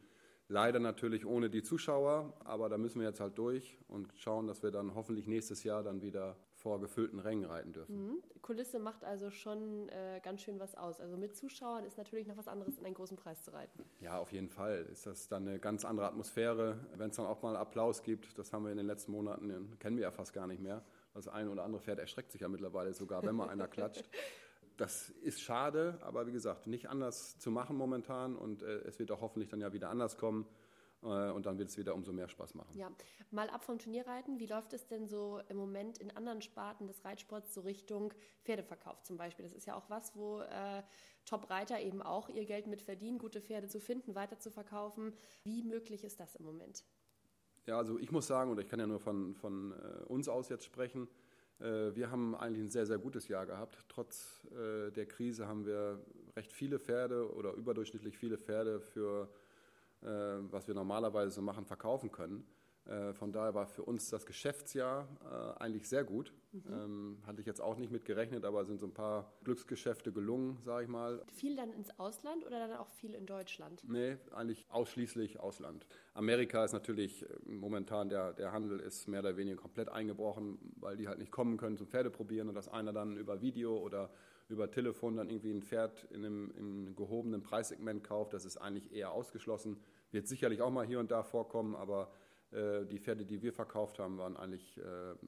Leider 0.51 0.79
natürlich 0.79 1.25
ohne 1.25 1.49
die 1.49 1.63
Zuschauer, 1.63 2.33
aber 2.43 2.67
da 2.67 2.77
müssen 2.77 2.99
wir 2.99 3.07
jetzt 3.07 3.21
halt 3.21 3.37
durch 3.37 3.77
und 3.87 4.11
schauen, 4.17 4.47
dass 4.47 4.61
wir 4.61 4.69
dann 4.69 4.95
hoffentlich 4.95 5.25
nächstes 5.25 5.63
Jahr 5.63 5.81
dann 5.81 6.01
wieder 6.01 6.35
vor 6.55 6.81
gefüllten 6.81 7.19
Rängen 7.19 7.45
reiten 7.45 7.71
dürfen. 7.71 8.07
Mhm. 8.07 8.23
Kulisse 8.41 8.77
macht 8.77 9.05
also 9.05 9.31
schon 9.31 9.87
äh, 9.87 10.19
ganz 10.21 10.41
schön 10.41 10.59
was 10.59 10.75
aus. 10.75 10.99
Also 10.99 11.15
mit 11.15 11.37
Zuschauern 11.37 11.85
ist 11.85 11.97
natürlich 11.97 12.27
noch 12.27 12.35
was 12.35 12.49
anderes, 12.49 12.77
in 12.77 12.85
einen 12.85 12.95
großen 12.95 13.15
Preis 13.15 13.41
zu 13.43 13.53
reiten. 13.53 13.85
Ja, 14.01 14.19
auf 14.19 14.33
jeden 14.33 14.49
Fall 14.49 14.85
ist 14.91 15.05
das 15.05 15.29
dann 15.29 15.47
eine 15.47 15.57
ganz 15.57 15.85
andere 15.85 16.05
Atmosphäre. 16.05 16.77
Wenn 16.97 17.11
es 17.11 17.15
dann 17.15 17.27
auch 17.27 17.41
mal 17.41 17.55
Applaus 17.55 18.03
gibt, 18.03 18.37
das 18.37 18.51
haben 18.51 18.65
wir 18.65 18.71
in 18.71 18.77
den 18.77 18.87
letzten 18.87 19.13
Monaten, 19.13 19.77
kennen 19.79 19.95
wir 19.95 20.03
ja 20.03 20.11
fast 20.11 20.33
gar 20.33 20.47
nicht 20.47 20.61
mehr. 20.61 20.83
Das 21.13 21.29
eine 21.29 21.49
oder 21.49 21.63
andere 21.63 21.81
Pferd 21.81 21.99
erschreckt 21.99 22.33
sich 22.33 22.41
ja 22.41 22.49
mittlerweile 22.49 22.93
sogar, 22.93 23.23
wenn 23.23 23.35
mal 23.35 23.47
einer 23.47 23.69
klatscht. 23.69 24.03
Das 24.81 25.11
ist 25.21 25.39
schade, 25.39 25.99
aber 26.01 26.25
wie 26.25 26.31
gesagt, 26.31 26.65
nicht 26.65 26.89
anders 26.89 27.37
zu 27.37 27.51
machen 27.51 27.77
momentan 27.77 28.35
und 28.35 28.63
äh, 28.63 28.79
es 28.79 28.97
wird 28.97 29.11
auch 29.11 29.21
hoffentlich 29.21 29.47
dann 29.47 29.61
ja 29.61 29.73
wieder 29.73 29.91
anders 29.91 30.17
kommen. 30.17 30.47
Äh, 31.03 31.29
und 31.29 31.45
dann 31.45 31.59
wird 31.59 31.69
es 31.69 31.77
wieder 31.77 31.93
umso 31.93 32.11
mehr 32.11 32.27
Spaß 32.27 32.55
machen. 32.55 32.75
Ja, 32.75 32.91
mal 33.29 33.47
ab 33.51 33.63
vom 33.63 33.77
Turnierreiten. 33.77 34.39
Wie 34.39 34.47
läuft 34.47 34.73
es 34.73 34.87
denn 34.87 35.07
so 35.07 35.39
im 35.49 35.57
Moment 35.57 35.99
in 35.99 36.09
anderen 36.17 36.41
Sparten 36.41 36.87
des 36.87 37.05
Reitsports 37.05 37.53
so 37.53 37.61
Richtung 37.61 38.11
Pferdeverkauf 38.43 39.03
zum 39.03 39.17
Beispiel? 39.17 39.43
Das 39.43 39.53
ist 39.53 39.67
ja 39.67 39.75
auch 39.75 39.87
was, 39.91 40.15
wo 40.15 40.39
äh, 40.41 40.81
Top-Reiter 41.25 41.79
eben 41.79 42.01
auch 42.01 42.27
ihr 42.29 42.45
Geld 42.45 42.65
mit 42.65 42.81
verdienen, 42.81 43.19
gute 43.19 43.39
Pferde 43.39 43.67
zu 43.67 43.79
finden, 43.79 44.15
weiter 44.15 44.39
zu 44.39 44.49
verkaufen. 44.49 45.13
Wie 45.43 45.61
möglich 45.61 46.03
ist 46.03 46.19
das 46.19 46.33
im 46.33 46.45
Moment? 46.45 46.83
Ja, 47.67 47.77
also 47.77 47.99
ich 47.99 48.11
muss 48.11 48.25
sagen, 48.25 48.49
oder 48.49 48.63
ich 48.63 48.67
kann 48.67 48.79
ja 48.79 48.87
nur 48.87 48.99
von, 48.99 49.35
von 49.35 49.73
äh, 49.73 50.05
uns 50.05 50.27
aus 50.27 50.49
jetzt 50.49 50.65
sprechen, 50.65 51.07
wir 51.61 52.09
haben 52.09 52.35
eigentlich 52.35 52.63
ein 52.63 52.69
sehr, 52.69 52.85
sehr 52.85 52.97
gutes 52.97 53.27
Jahr 53.27 53.45
gehabt. 53.45 53.77
Trotz 53.87 54.45
äh, 54.51 54.91
der 54.91 55.05
Krise 55.05 55.47
haben 55.47 55.65
wir 55.65 55.99
recht 56.35 56.51
viele 56.51 56.79
Pferde 56.79 57.33
oder 57.33 57.53
überdurchschnittlich 57.53 58.17
viele 58.17 58.37
Pferde 58.37 58.79
für 58.79 59.29
äh, 60.01 60.07
was 60.51 60.67
wir 60.67 60.73
normalerweise 60.73 61.31
so 61.35 61.41
machen, 61.41 61.65
verkaufen 61.65 62.11
können. 62.11 62.43
Äh, 62.91 63.13
von 63.13 63.31
daher 63.31 63.53
war 63.53 63.67
für 63.67 63.83
uns 63.83 64.09
das 64.09 64.25
Geschäftsjahr 64.25 65.07
äh, 65.23 65.61
eigentlich 65.61 65.87
sehr 65.87 66.03
gut. 66.03 66.33
Mhm. 66.51 66.61
Ähm, 66.69 67.17
hatte 67.25 67.39
ich 67.39 67.47
jetzt 67.47 67.61
auch 67.61 67.77
nicht 67.77 67.91
mit 67.91 68.03
gerechnet, 68.03 68.43
aber 68.43 68.65
sind 68.65 68.79
so 68.79 68.85
ein 68.85 68.93
paar 68.93 69.31
Glücksgeschäfte 69.45 70.11
gelungen, 70.11 70.57
sage 70.65 70.83
ich 70.83 70.89
mal. 70.89 71.23
Viel 71.31 71.55
dann 71.55 71.71
ins 71.71 71.97
Ausland 71.97 72.45
oder 72.45 72.59
dann 72.59 72.73
auch 72.77 72.89
viel 72.89 73.13
in 73.13 73.25
Deutschland? 73.25 73.81
Nee, 73.87 74.17
eigentlich 74.35 74.65
ausschließlich 74.69 75.39
Ausland. 75.39 75.85
Amerika 76.13 76.65
ist 76.65 76.73
natürlich 76.73 77.25
momentan, 77.45 78.09
der, 78.09 78.33
der 78.33 78.51
Handel 78.51 78.81
ist 78.81 79.07
mehr 79.07 79.21
oder 79.21 79.37
weniger 79.37 79.55
komplett 79.55 79.87
eingebrochen, 79.87 80.59
weil 80.75 80.97
die 80.97 81.07
halt 81.07 81.19
nicht 81.19 81.31
kommen 81.31 81.55
können 81.55 81.77
zum 81.77 81.87
Pferdeprobieren 81.87 82.49
und 82.49 82.55
dass 82.55 82.67
einer 82.67 82.91
dann 82.91 83.15
über 83.15 83.41
Video 83.41 83.77
oder 83.77 84.09
über 84.49 84.69
Telefon 84.69 85.15
dann 85.15 85.29
irgendwie 85.29 85.51
ein 85.51 85.61
Pferd 85.61 86.03
in 86.11 86.25
einem, 86.25 86.51
in 86.57 86.57
einem 86.57 86.95
gehobenen 86.97 87.41
Preissegment 87.41 88.03
kauft, 88.03 88.33
das 88.33 88.43
ist 88.43 88.57
eigentlich 88.57 88.91
eher 88.91 89.11
ausgeschlossen. 89.13 89.77
Wird 90.11 90.27
sicherlich 90.27 90.61
auch 90.61 90.71
mal 90.71 90.85
hier 90.85 90.99
und 90.99 91.09
da 91.09 91.23
vorkommen, 91.23 91.73
aber 91.73 92.11
äh, 92.11 92.30
die 92.51 92.99
Pferde, 92.99 93.25
die 93.25 93.41
wir 93.41 93.53
verkauft 93.53 93.97
haben, 93.99 94.17
waren 94.17 94.35
eigentlich 94.35 94.77
äh, 94.77 94.81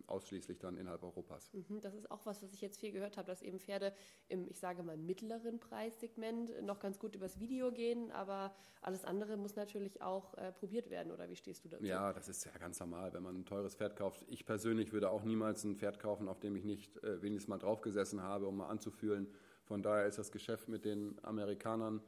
ausschließlich 0.07 0.59
dann 0.59 0.75
innerhalb 0.75 1.03
Europas. 1.03 1.53
Mhm, 1.53 1.79
das 1.79 1.93
ist 1.95 2.11
auch 2.11 2.25
was, 2.25 2.43
was 2.43 2.53
ich 2.53 2.59
jetzt 2.59 2.79
viel 2.79 2.91
gehört 2.91 3.15
habe, 3.15 3.27
dass 3.27 3.41
eben 3.41 3.59
Pferde 3.59 3.93
im, 4.27 4.45
ich 4.49 4.59
sage 4.59 4.83
mal, 4.83 4.97
mittleren 4.97 5.59
Preissegment 5.59 6.61
noch 6.63 6.79
ganz 6.79 6.99
gut 6.99 7.15
übers 7.15 7.39
Video 7.39 7.71
gehen, 7.71 8.11
aber 8.11 8.53
alles 8.81 9.05
andere 9.05 9.37
muss 9.37 9.55
natürlich 9.55 10.01
auch 10.01 10.33
äh, 10.37 10.51
probiert 10.51 10.89
werden, 10.89 11.13
oder 11.13 11.29
wie 11.29 11.35
stehst 11.37 11.63
du 11.63 11.69
dazu? 11.69 11.85
Ja, 11.85 12.11
das 12.11 12.27
ist 12.27 12.43
ja 12.43 12.51
ganz 12.59 12.79
normal, 12.81 13.13
wenn 13.13 13.23
man 13.23 13.37
ein 13.37 13.45
teures 13.45 13.75
Pferd 13.75 13.95
kauft. 13.95 14.25
Ich 14.27 14.45
persönlich 14.45 14.91
würde 14.91 15.09
auch 15.09 15.23
niemals 15.23 15.63
ein 15.63 15.77
Pferd 15.77 15.99
kaufen, 15.99 16.27
auf 16.27 16.41
dem 16.41 16.57
ich 16.57 16.65
nicht 16.65 17.01
äh, 17.03 17.21
wenigstens 17.21 17.47
mal 17.47 17.57
draufgesessen 17.57 18.21
habe, 18.21 18.47
um 18.47 18.57
mal 18.57 18.67
anzufühlen. 18.67 19.27
Von 19.63 19.81
daher 19.81 20.07
ist 20.07 20.17
das 20.17 20.31
Geschäft 20.31 20.67
mit 20.67 20.83
den 20.83 21.23
Amerikanern 21.23 22.01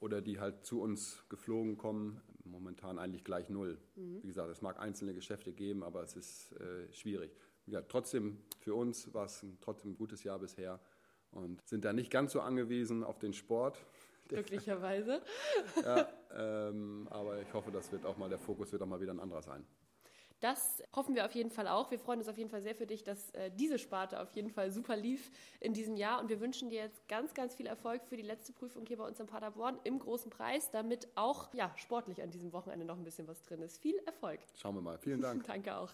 oder 0.00 0.22
die 0.22 0.40
halt 0.40 0.64
zu 0.64 0.80
uns 0.80 1.24
geflogen 1.28 1.76
kommen, 1.76 2.22
momentan 2.50 2.98
eigentlich 2.98 3.24
gleich 3.24 3.48
null. 3.48 3.78
Mhm. 3.96 4.22
Wie 4.22 4.26
gesagt, 4.28 4.50
es 4.50 4.62
mag 4.62 4.78
einzelne 4.78 5.14
Geschäfte 5.14 5.52
geben, 5.52 5.82
aber 5.82 6.02
es 6.02 6.16
ist 6.16 6.52
äh, 6.52 6.92
schwierig. 6.92 7.36
Ja, 7.66 7.82
trotzdem, 7.82 8.38
für 8.60 8.74
uns 8.74 9.12
war 9.12 9.26
es 9.26 9.42
ein, 9.42 9.58
trotzdem 9.60 9.92
ein 9.92 9.96
gutes 9.96 10.22
Jahr 10.22 10.38
bisher 10.38 10.80
und 11.32 11.60
sind 11.66 11.84
da 11.84 11.92
nicht 11.92 12.10
ganz 12.10 12.32
so 12.32 12.40
angewiesen 12.40 13.04
auf 13.04 13.18
den 13.18 13.32
Sport. 13.32 13.84
Glücklicherweise. 14.28 15.22
ja, 15.84 16.08
ähm, 16.34 17.06
aber 17.10 17.40
ich 17.40 17.52
hoffe, 17.52 17.70
das 17.70 17.90
wird 17.92 18.04
auch 18.04 18.16
mal, 18.16 18.28
der 18.28 18.38
Fokus 18.38 18.72
wird 18.72 18.82
auch 18.82 18.86
mal 18.86 19.00
wieder 19.00 19.12
ein 19.12 19.20
anderer 19.20 19.42
sein. 19.42 19.64
Das 20.40 20.82
hoffen 20.94 21.14
wir 21.14 21.24
auf 21.24 21.32
jeden 21.32 21.50
Fall 21.50 21.66
auch. 21.66 21.90
Wir 21.90 21.98
freuen 21.98 22.18
uns 22.18 22.28
auf 22.28 22.36
jeden 22.36 22.50
Fall 22.50 22.60
sehr 22.60 22.74
für 22.74 22.86
dich, 22.86 23.04
dass 23.04 23.30
äh, 23.30 23.50
diese 23.50 23.78
Sparte 23.78 24.20
auf 24.20 24.30
jeden 24.32 24.50
Fall 24.50 24.70
super 24.70 24.96
lief 24.96 25.30
in 25.60 25.72
diesem 25.72 25.96
Jahr. 25.96 26.20
Und 26.20 26.28
wir 26.28 26.40
wünschen 26.40 26.68
dir 26.68 26.82
jetzt 26.82 27.08
ganz, 27.08 27.32
ganz 27.32 27.54
viel 27.54 27.66
Erfolg 27.66 28.04
für 28.04 28.16
die 28.16 28.22
letzte 28.22 28.52
Prüfung 28.52 28.84
hier 28.86 28.98
bei 28.98 29.06
uns 29.06 29.18
in 29.18 29.26
Paderborn 29.26 29.78
im 29.84 29.98
großen 29.98 30.30
Preis, 30.30 30.70
damit 30.70 31.08
auch 31.14 31.52
ja, 31.54 31.72
sportlich 31.76 32.22
an 32.22 32.30
diesem 32.30 32.52
Wochenende 32.52 32.84
noch 32.84 32.98
ein 32.98 33.04
bisschen 33.04 33.26
was 33.28 33.42
drin 33.42 33.62
ist. 33.62 33.78
Viel 33.80 33.96
Erfolg. 34.06 34.40
Schauen 34.54 34.74
wir 34.74 34.82
mal. 34.82 34.98
Vielen 34.98 35.20
Dank. 35.20 35.44
Danke 35.46 35.76
auch. 35.76 35.92